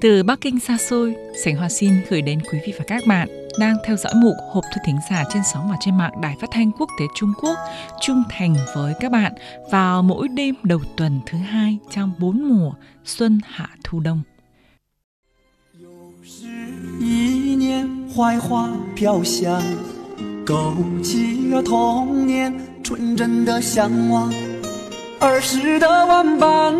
[0.00, 1.14] Từ Bắc Kinh xa xôi,
[1.44, 3.28] Sảnh Hoa xin gửi đến quý vị và các bạn
[3.58, 6.50] đang theo dõi mục hộp thư thính giả trên sóng và trên mạng Đài Phát
[6.52, 7.58] thanh Quốc tế Trung Quốc
[8.00, 9.32] trung thành với các bạn
[9.70, 12.72] vào mỗi đêm đầu tuần thứ hai trong bốn mùa
[13.04, 14.22] xuân hạ thu đông.
[17.00, 19.62] 一年槐花飘香，
[20.46, 22.52] 勾起了童年
[22.82, 24.32] 纯真的向往。
[25.20, 26.74] 儿时的玩伴，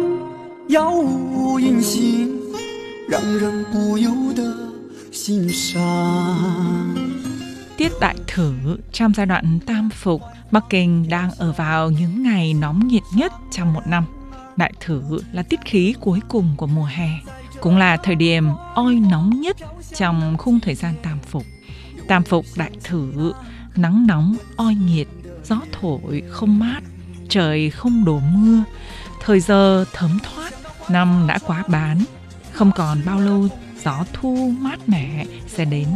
[0.68, 2.39] 杳无音信。
[3.10, 4.42] 让人不由得
[5.12, 6.94] 欣赏.
[7.76, 8.54] Tiết đại thử
[8.92, 13.32] trong giai đoạn tam phục, Bắc Kinh đang ở vào những ngày nóng nhiệt nhất
[13.52, 14.04] trong một năm.
[14.56, 17.08] Đại thử là tiết khí cuối cùng của mùa hè,
[17.60, 19.56] cũng là thời điểm oi nóng nhất
[19.94, 21.44] trong khung thời gian tam phục.
[22.08, 23.32] Tam phục đại thử,
[23.76, 25.06] nắng nóng, oi nhiệt,
[25.44, 26.80] gió thổi không mát,
[27.28, 28.64] trời không đổ mưa,
[29.20, 30.52] thời giờ thấm thoát,
[30.90, 32.04] năm đã quá bán,
[32.61, 33.47] không còn bao lâu
[33.83, 35.87] gió thu mát mẻ sẽ đến.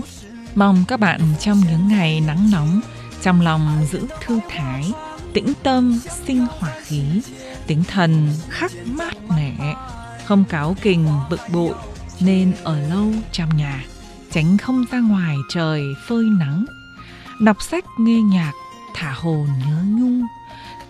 [0.55, 2.81] Mong các bạn trong những ngày nắng nóng,
[3.21, 4.91] trong lòng giữ thư thái,
[5.33, 7.21] tĩnh tâm sinh hỏa khí,
[7.67, 9.75] tính thần khắc mát mẻ,
[10.25, 11.73] không cáo kình bực bội
[12.19, 13.85] nên ở lâu trong nhà,
[14.31, 16.65] tránh không ra ngoài trời phơi nắng.
[17.41, 18.53] Đọc sách nghe nhạc,
[18.93, 20.25] thả hồn nhớ nhung,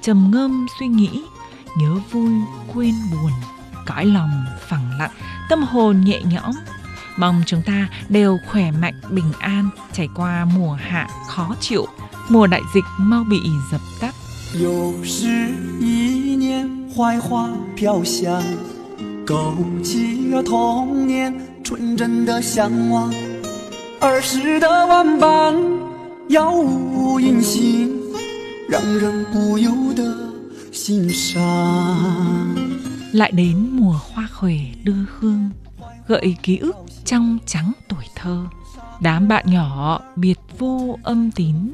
[0.02, 1.24] trầm ngâm suy nghĩ,
[1.78, 2.32] nhớ vui
[2.74, 3.32] quên buồn,
[3.87, 5.11] cõi lòng phẳng lặng
[5.49, 6.53] tâm hồn nhẹ nhõm.
[7.17, 11.87] Mong chúng ta đều khỏe mạnh, bình an trải qua mùa hạ khó chịu,
[12.29, 14.15] mùa đại dịch mau bị dập tắt.
[14.55, 15.29] 又是
[15.81, 18.43] 一年槐花飘香，
[19.25, 23.13] 勾起了童年纯真的向往。
[24.01, 25.55] 儿时的玩伴
[26.29, 27.93] 杳无音信，
[28.69, 30.03] 让人不由得
[30.73, 31.41] 欣赏。
[33.16, 35.50] Lại đến mùa hoa khỏe đưa hương,
[36.08, 38.46] gợi ký ức trong trắng tuổi thơ.
[39.02, 41.74] Đám bạn nhỏ biệt vô âm tín,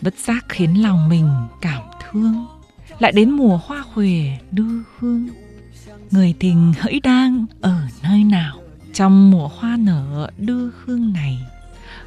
[0.00, 1.28] bất giác khiến lòng mình
[1.60, 2.46] cảm thương.
[2.98, 5.28] Lại đến mùa hoa khỏe đưa hương,
[6.10, 8.56] người tình hỡi đang ở nơi nào?
[8.92, 11.38] Trong mùa hoa nở đưa hương này,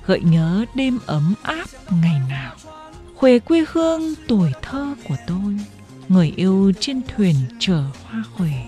[0.05, 1.67] gợi nhớ đêm ấm áp
[2.01, 2.55] ngày nào.
[3.15, 5.57] Khuê quê hương tuổi thơ của tôi,
[6.09, 8.65] người yêu trên thuyền chở hoa khỏe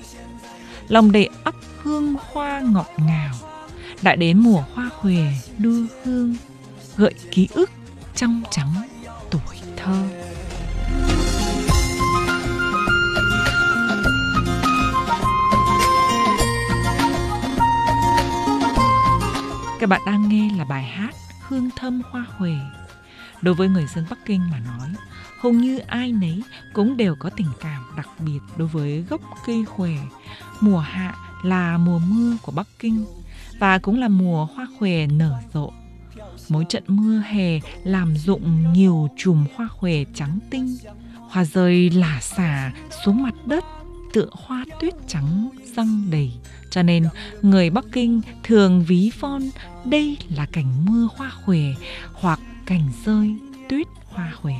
[0.89, 3.33] lòng đầy ắp hương hoa ngọt ngào,
[4.01, 6.35] đã đến mùa hoa khỏe đưa hương,
[6.97, 7.71] gợi ký ức
[8.15, 8.73] trong trắng
[9.31, 10.03] tuổi thơ.
[19.79, 21.15] Các bạn đang nghe là bài hát
[21.47, 22.55] hương thơm hoa huệ.
[23.41, 24.89] Đối với người dân bắc kinh mà nói
[25.39, 29.65] hầu như ai nấy cũng đều có tình cảm đặc biệt đối với gốc cây
[29.65, 29.93] khỏe.
[30.61, 33.05] Mùa hạ là mùa mưa của Bắc Kinh
[33.59, 35.71] và cũng là mùa hoa khỏe nở rộ.
[36.49, 40.77] Mỗi trận mưa hè làm rụng nhiều chùm hoa khỏe trắng tinh,
[41.29, 42.71] hoa rơi lả xả
[43.05, 43.63] xuống mặt đất
[44.13, 46.31] tựa hoa tuyết trắng răng đầy.
[46.71, 47.07] Cho nên
[47.41, 49.41] người Bắc Kinh thường ví von
[49.85, 51.63] đây là cảnh mưa hoa khỏe
[52.13, 53.35] hoặc cảnh rơi
[53.69, 54.55] tuyết hoa khỏe.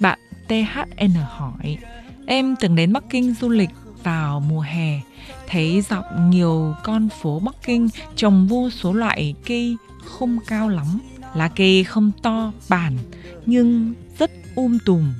[0.00, 0.18] Bạn
[0.48, 1.78] THN hỏi,
[2.26, 3.70] em từng đến Bắc Kinh du lịch
[4.02, 5.00] vào mùa hè,
[5.46, 11.00] thấy dọc nhiều con phố Bắc Kinh trồng vô số loại cây không cao lắm,
[11.34, 12.98] lá cây không to bản
[13.46, 15.12] nhưng rất um tùm.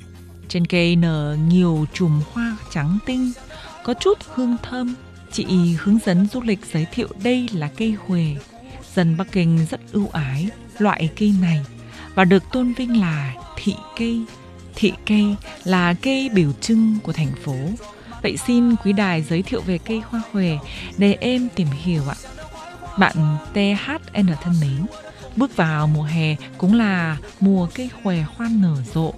[0.47, 3.31] Trên cây nở nhiều chùm hoa trắng tinh,
[3.83, 4.95] có chút hương thơm.
[5.31, 8.35] Chị hướng dẫn du lịch giới thiệu đây là cây huề.
[8.95, 11.61] Dân Bắc Kinh rất ưu ái loại cây này
[12.15, 14.25] và được tôn vinh là thị cây
[14.75, 17.55] Thị cây là cây biểu trưng của thành phố.
[18.21, 20.57] Vậy xin quý đài giới thiệu về cây hoa huệ
[20.97, 22.15] để em tìm hiểu ạ.
[22.97, 24.85] Bạn THN thân mến,
[25.35, 29.13] bước vào mùa hè cũng là mùa cây huệ hoa nở rộ.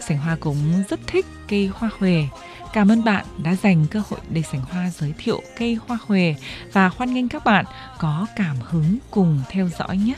[0.00, 2.24] Sảnh Hoa cũng rất thích cây hoa huệ.
[2.72, 6.34] Cảm ơn bạn đã dành cơ hội để Sảnh Hoa giới thiệu cây hoa huệ
[6.72, 7.64] và hoan nghênh các bạn
[7.98, 10.14] có cảm hứng cùng theo dõi nhé.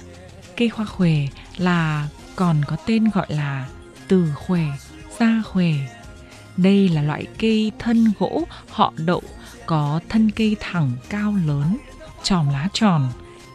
[0.56, 3.68] Cây hoa huệ là còn có tên gọi là
[4.08, 4.64] từ khỏe,
[5.20, 5.72] da khỏe.
[6.56, 9.22] Đây là loại cây thân gỗ họ đậu
[9.66, 11.76] có thân cây thẳng cao lớn,
[12.22, 13.08] tròm lá tròn,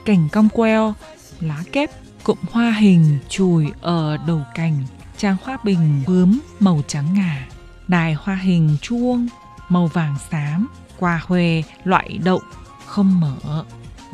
[0.05, 0.93] cành cong queo,
[1.39, 1.91] lá kép,
[2.23, 4.83] cụm hoa hình chùi ở đầu cành,
[5.17, 7.47] trang hoa bình bướm màu trắng ngà,
[7.87, 9.27] đài hoa hình chuông
[9.69, 10.67] màu vàng xám,
[10.99, 12.41] quả huề loại đậu
[12.85, 13.63] không mở,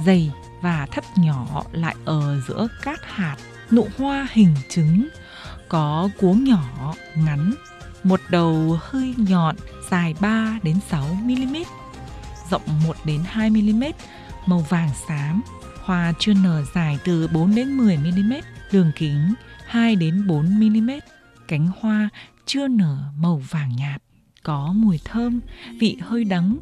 [0.06, 0.32] dày
[0.62, 3.36] và thấp nhỏ lại ở giữa cát hạt,
[3.74, 5.08] nụ hoa hình trứng
[5.70, 7.54] có cuống nhỏ, ngắn,
[8.04, 9.56] một đầu hơi nhọn,
[9.92, 11.56] dài 3 đến 6 mm,
[12.50, 13.84] rộng 1 đến 2 mm,
[14.46, 15.42] màu vàng xám.
[15.84, 18.34] Hoa chưa nở dài từ 4 đến 10 mm,
[18.72, 19.34] đường kính
[19.66, 20.92] 2 đến 4 mm.
[21.48, 22.10] Cánh hoa
[22.46, 24.02] chưa nở màu vàng nhạt
[24.44, 25.40] có mùi thơm,
[25.80, 26.58] vị hơi đắng.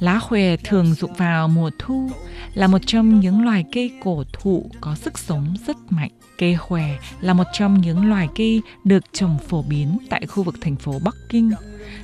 [0.00, 2.10] Lá khòe thường dụng vào mùa thu,
[2.54, 6.10] là một trong những loài cây cổ thụ có sức sống rất mạnh.
[6.38, 10.54] Cây khòe là một trong những loài cây được trồng phổ biến tại khu vực
[10.60, 11.50] thành phố Bắc Kinh.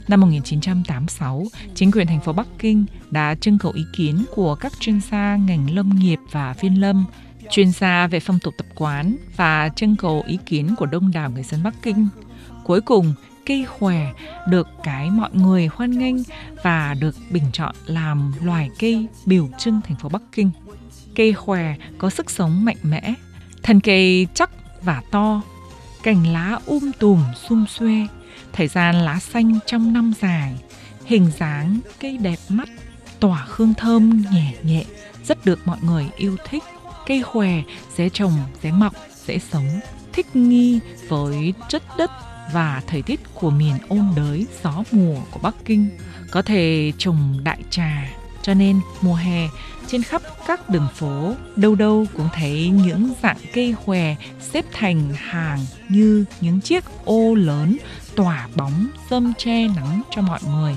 [0.08, 4.72] Năm 1986, chính quyền thành phố Bắc Kinh đã trưng cầu ý kiến của các
[4.80, 7.04] chuyên gia ngành lâm nghiệp và viên lâm,
[7.50, 11.30] chuyên gia về phong tục tập quán và trưng cầu ý kiến của đông đảo
[11.30, 12.08] người dân Bắc Kinh.
[12.64, 13.14] Cuối cùng,
[13.46, 14.12] cây khỏe
[14.48, 16.16] được cái mọi người hoan nghênh
[16.62, 20.50] và được bình chọn làm loài cây biểu trưng thành phố Bắc Kinh.
[21.14, 23.14] Cây khỏe có sức sống mạnh mẽ,
[23.62, 24.50] thân cây chắc
[24.82, 25.42] và to,
[26.02, 28.06] cành lá um tùm sum xuê,
[28.52, 30.54] thời gian lá xanh trong năm dài,
[31.04, 32.68] hình dáng cây đẹp mắt,
[33.20, 34.84] tỏa hương thơm nhẹ nhẹ,
[35.24, 36.62] rất được mọi người yêu thích.
[37.06, 37.62] Cây khỏe
[37.96, 38.94] dễ trồng, dễ mọc,
[39.26, 39.80] dễ sống,
[40.12, 42.10] thích nghi với chất đất
[42.52, 45.88] và thời tiết của miền ôn đới gió mùa của Bắc Kinh
[46.30, 48.08] có thể trồng đại trà.
[48.42, 49.48] Cho nên mùa hè
[49.86, 55.14] trên khắp các đường phố đâu đâu cũng thấy những dạng cây hòe xếp thành
[55.16, 55.58] hàng
[55.88, 57.76] như những chiếc ô lớn
[58.16, 60.74] tỏa bóng dâm che nắng cho mọi người.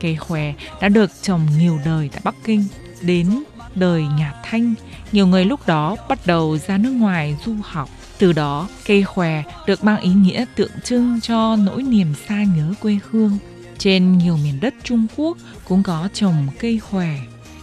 [0.00, 2.64] Cây hòe đã được trồng nhiều đời tại Bắc Kinh
[3.00, 3.42] đến
[3.74, 4.74] đời nhà Thanh,
[5.12, 9.42] nhiều người lúc đó bắt đầu ra nước ngoài du học từ đó, cây khòe
[9.66, 13.38] được mang ý nghĩa tượng trưng cho nỗi niềm xa nhớ quê hương.
[13.78, 17.18] Trên nhiều miền đất Trung Quốc cũng có trồng cây khòe.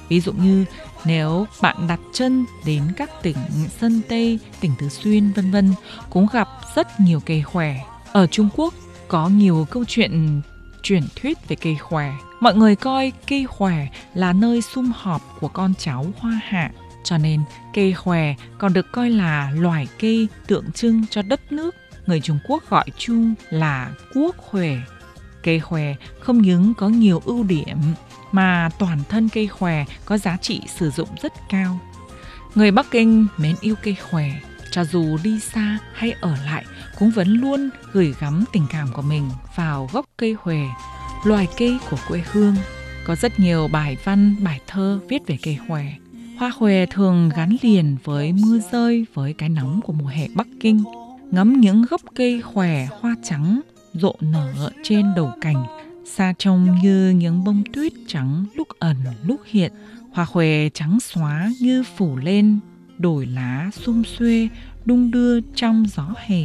[0.10, 0.66] Ví dụ như
[1.06, 3.38] nếu bạn đặt chân đến các tỉnh
[3.80, 5.74] Sơn Tây, tỉnh Tứ Xuyên vân vân
[6.10, 7.76] cũng gặp rất nhiều cây khòe.
[8.12, 8.74] Ở Trung Quốc
[9.08, 10.42] có nhiều câu chuyện
[10.84, 12.14] truyền thuyết về cây khòe.
[12.40, 16.72] Mọi người coi cây khòe là nơi sum họp của con cháu hoa hạ
[17.04, 17.42] cho nên
[17.74, 21.76] cây khòe còn được coi là loài cây tượng trưng cho đất nước.
[22.06, 24.78] Người Trung Quốc gọi chung là quốc khòe.
[25.44, 27.78] Cây khòe không những có nhiều ưu điểm
[28.32, 31.80] mà toàn thân cây khòe có giá trị sử dụng rất cao.
[32.56, 34.32] Người Bắc Kinh mến yêu cây khòe,
[34.72, 36.66] cho dù đi xa hay ở lại
[37.00, 40.60] cũng vẫn luôn gửi gắm tình cảm của mình vào gốc cây khòe,
[41.26, 42.56] loài cây của quê hương.
[43.06, 45.86] Có rất nhiều bài văn, bài thơ viết về cây khòe.
[46.44, 50.48] Hoa hòe thường gắn liền với mưa rơi với cái nóng của mùa hè Bắc
[50.60, 50.84] Kinh.
[51.32, 53.62] Ngắm những gốc cây khỏe hoa trắng
[53.94, 55.64] rộ nở trên đầu cành,
[56.06, 59.72] xa trông như những bông tuyết trắng lúc ẩn lúc hiện.
[60.14, 62.60] Hoa khòe trắng xóa như phủ lên
[62.98, 64.50] đồi lá xum xuê
[64.86, 66.42] đung đưa trong gió hè.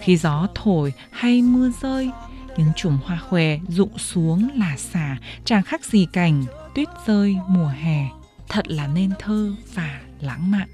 [0.00, 2.10] Khi gió thổi hay mưa rơi,
[2.56, 6.44] những chùm hoa khòe rụng xuống là xả, chẳng khác gì cảnh
[6.74, 8.19] tuyết rơi mùa hè
[8.50, 10.68] thật là nên thơ và lãng mạn.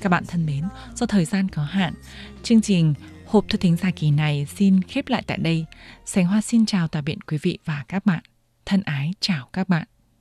[0.00, 0.64] Các bạn thân mến,
[0.94, 1.94] do thời gian có hạn,
[2.42, 2.94] chương trình
[3.26, 5.66] Hộp thư thính giả kỳ này xin khép lại tại đây.
[6.04, 8.20] Sánh Hoa xin chào tạm biệt quý vị và các bạn.
[8.66, 9.86] Thân ái chào các bạn.